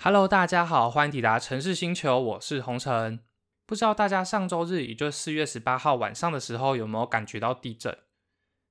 [0.00, 3.18] Hello，大家好，欢迎抵达城市星球，我是红尘。
[3.66, 7.98] 不知道大家上周日，也就是四月十八号晚上的时候，有没有感觉到地震？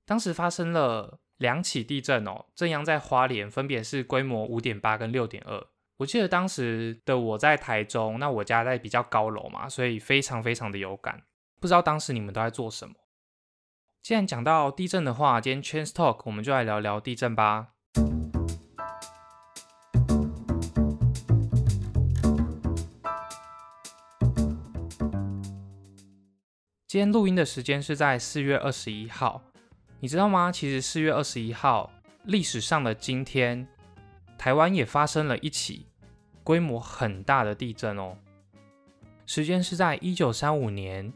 [0.06, 5.68] 当时发生了两起地震哦，震央在花莲，分别是规模五点八跟六点二。
[5.98, 11.24] 我记得当时的我在台中，那我家在比较高楼嘛，所以非常非常的有感。
[11.60, 12.96] 不知道当时你们都在做什么？
[14.02, 17.74] 既然讲到地震的话，今天 Chance Talk 我们就来聊聊地震吧。
[26.88, 29.42] 今天录音的时间是在四月二十一号，
[30.00, 30.50] 你知道吗？
[30.50, 31.92] 其实四月二十一号
[32.24, 33.68] 历史上的今天，
[34.38, 35.86] 台湾也发生了一起
[36.46, 38.18] 规模很大的地震哦。
[39.26, 41.12] 时间是在一九三五年，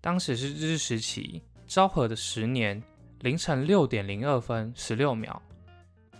[0.00, 2.82] 当时是日治时期昭和的十年
[3.20, 5.40] 凌晨六点零二分十六秒，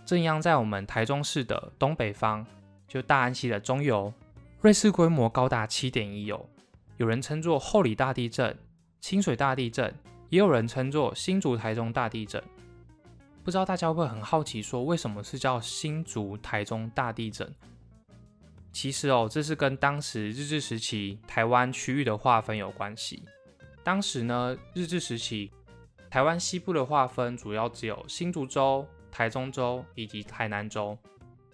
[0.05, 2.45] 震央在我们台中市的东北方，
[2.87, 4.13] 就大安溪的中游，
[4.61, 6.49] 瑞士规模高达七点一有。
[6.97, 8.55] 有人称作后里大地震、
[9.01, 9.93] 清水大地震，
[10.29, 12.41] 也有人称作新竹台中大地震。
[13.43, 17.53] 不知道大家会不会很好奇，说为什么是叫新竹台中大地震？
[18.71, 23.23] 其实哦，这是跟当时日治时期台湾区域的划分有关系。
[23.83, 25.51] 当时呢，日治时期
[26.09, 30.97] 台湾西部的划分主要只有新竹州、台中州以及台南州。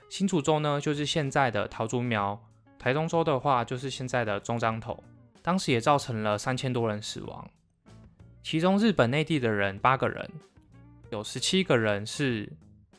[0.10, 2.38] 新竹州呢，就是现在的桃竹苗；
[2.78, 5.04] 台中州的话，就是现在的中彰头。
[5.50, 7.50] 当时也造成了三千多人死亡，
[8.44, 10.30] 其中日本内地的人八个人，
[11.10, 12.48] 有十七个人是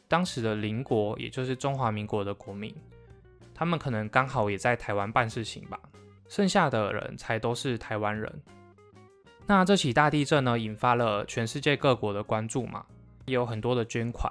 [0.08, 2.74] 当时的邻国，也就是中华民国的国民，
[3.54, 5.78] 他们可能刚好也在台湾办事情吧，
[6.28, 8.42] 剩下的人才都是台湾人。
[9.46, 12.84] 那这起大地震呢，引发了全世界各国的关注嘛，
[13.26, 14.28] 也有很多的捐款，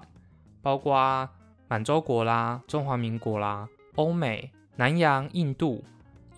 [0.62, 1.30] 包括
[1.70, 5.86] 满洲国啦、中华民国啦、欧美、南洋、印度。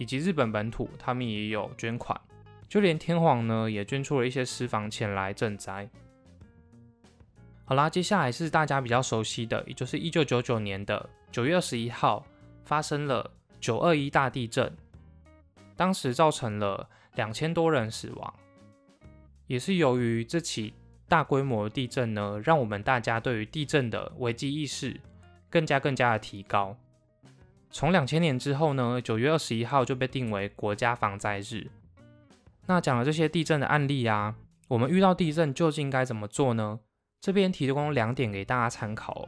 [0.02, 2.20] 以及日本本土，他们也有捐款，
[2.68, 5.88] 就连天皇呢也捐出了一些私房钱来赈灾。
[7.66, 12.26] 好啦，接下来是大家比较熟悉的，也就是一九九九年的九月二十一号
[12.64, 13.30] 发生了
[13.60, 14.76] 九二一大地震，
[15.76, 18.34] 当时造成了两千多人死亡，
[19.46, 20.74] 也是由于这起
[21.08, 25.00] 大规模地震呢，让我们大家对于地震的危机意识
[25.48, 26.76] 更加更加的提高。
[27.72, 31.70] 从两千年之后呢，九月二十一号就被定为国家防灾日。
[32.66, 34.36] 那讲了这些地震的案例啊，
[34.68, 36.80] 我们遇到地震究竟该怎么做呢？
[37.22, 39.28] 这边提供两点给大家参考。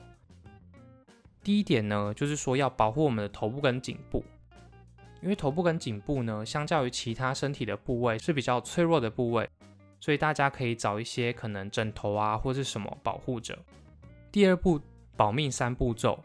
[1.41, 4.23] 第一点呢，就是说要保护我们的头部跟颈部，
[5.21, 9.49] 因为头部跟颈部呢，相较于其他身体的部位是比较脆弱的部位，
[9.99, 13.57] 所以大家可以找一些可能枕头啊或是什么保护着。
[14.31, 14.81] 第二步，
[15.15, 16.21] 保命三步骤。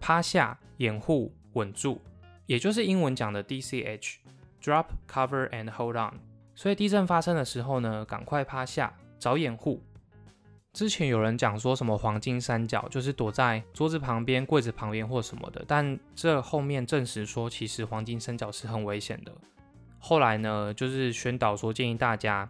[0.00, 2.00] 趴下、掩护、稳住，
[2.46, 6.18] 也就是英文讲的 DCH：Drop, Cover and Hold on。
[6.54, 9.82] 所以地震发生的时候呢，赶快趴下找掩护。
[10.72, 19.32] 之前有人讲说什么黄金三角，就是躲在桌子旁边、柜子旁边或什么的，但这后面证实说，其实黄金三角是很危险的。
[19.98, 22.48] 后来呢，就是宣导说建议大家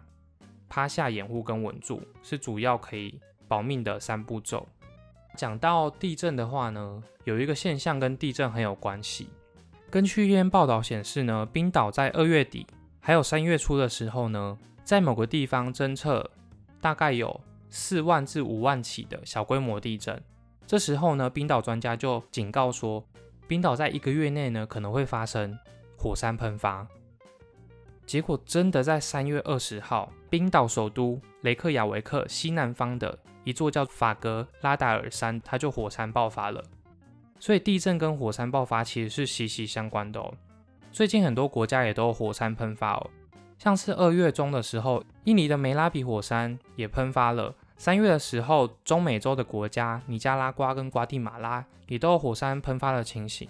[0.69, 4.67] 趴下、掩护跟稳住，是主要可以保命的三步骤。
[5.35, 9.29] 讲到地震的话呢，有一个现象跟地震很有关系。
[9.89, 12.65] 根据一篇报道显示呢，冰岛在二月底
[12.99, 16.29] 还有三月初的时候呢，在某个地方侦测
[16.79, 20.21] 大概有四万至五万起的小规模地震。
[20.67, 23.03] 这时候呢，冰岛专家就警告说，
[23.47, 25.57] 冰岛在一个月内呢可能会发生
[25.97, 26.87] 火山喷发。
[28.05, 33.17] 结果真的在三月二十号，冰岛首都雷克雅维克西南方的。
[33.43, 36.63] 一座叫法格拉达尔山，它就火山爆发了。
[37.39, 40.33] 所以地震跟火山爆发其实是息息相关的哦。
[40.91, 43.09] 最近很多国家也都有火山喷发哦，
[43.57, 47.55] 像是二月中的时候，印尼的梅拉比火山也喷发了。
[47.77, 53.49] 三月的时候，中美洲的国家尼加拉瓜跟瓜地马拉也都有火山喷发的情形。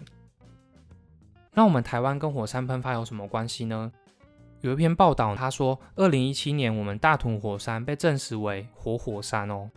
[1.54, 3.92] 那我们台湾跟火山喷发有什么关系呢？
[4.62, 9.70] 有一篇报道，他说，二零一七年我们大屯火山被证实为活火山哦。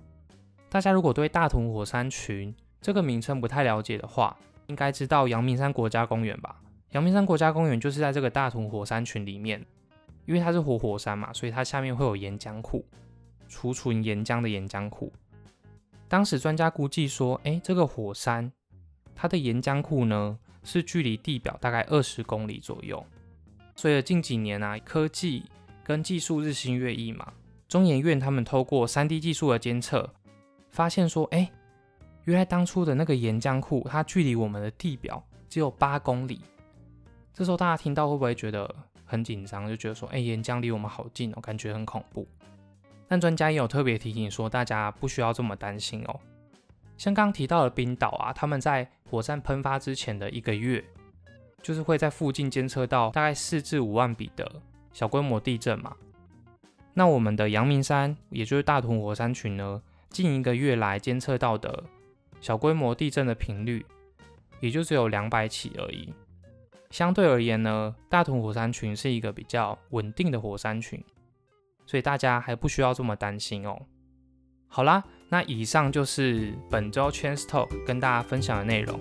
[0.75, 4.37] 大家如果对大屯火山群这个名称不太了解的话，
[4.67, 6.61] 应该知道阳明山国家公园吧？
[6.91, 9.65] 阳明山国家公园就是在这个大屯火山群里面，
[10.26, 12.85] 因为它是活火山嘛，所以它下面会有岩浆库，
[13.47, 15.12] 储存岩浆的岩浆库。
[16.09, 18.50] 当时专家估计说，哎，这个火山
[19.15, 23.06] 它的岩浆库呢是距离地表大概二十公里左右。
[23.77, 25.44] 随着近几年啊，科技
[25.85, 27.32] 跟技术日新月异嘛，
[27.69, 30.12] 中研院他们透过 3D 技术的监测。
[30.75, 31.49] 发现说，哎，
[32.25, 36.41] 原来当初的那个岩浆库，它距离我们的地表只有八公里。
[37.32, 38.69] 这时候大家听到会不会觉得
[39.05, 39.69] 很紧张？
[39.69, 42.26] 就觉得说，哎，岩浆离我们好近哦，感觉很恐怖。
[43.06, 46.19] 但专家也有特别提醒说，大家不需要这么担心哦。
[46.99, 50.85] 像刚提到的冰岛啊，他们在火山喷发之前的一个月，
[51.62, 54.61] 就是会在附近监测到大概四至五万笔的
[54.93, 55.94] 小规模地震嘛。
[56.94, 59.81] 那我们的阳明山，也就是大屯火山群呢，
[60.14, 61.82] 近一个月来监测到的
[62.40, 63.84] 小规模地震的频率，
[64.61, 66.14] 也就只有两百起而已。
[66.90, 71.02] 相对而言呢，大屯火山群是一个比较稳定的火山群，
[71.84, 73.76] 所以大家还不需要这么担心哦。
[74.69, 79.00] 好啦，那以上就是本周 Chance Talk 跟大家分享的内容。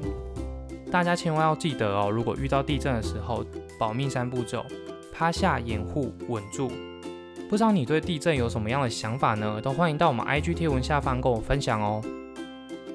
[0.92, 3.46] 大家千万要记得哦，如果遇到地震的时候，
[3.80, 4.66] 保命三步骤：
[5.14, 6.72] 趴下、掩护、稳住。
[7.54, 9.62] 不知道你对地震有什么样的想法呢？
[9.62, 12.02] 都欢迎到我们 IG 贴文下方跟我分享哦。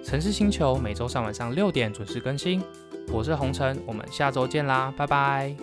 [0.03, 2.61] 城市星球每周三晚上六点准时更新。
[3.13, 5.55] 我是红尘，我们下周见啦，拜拜。